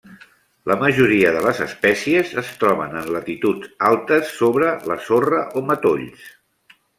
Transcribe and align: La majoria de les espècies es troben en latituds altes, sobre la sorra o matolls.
La 0.69 0.75
majoria 0.83 1.33
de 1.35 1.43
les 1.47 1.59
espècies 1.65 2.31
es 2.43 2.49
troben 2.63 2.95
en 3.03 3.11
latituds 3.17 3.69
altes, 3.91 4.33
sobre 4.39 4.73
la 4.93 4.99
sorra 5.11 5.43
o 5.61 5.65
matolls. 5.69 6.27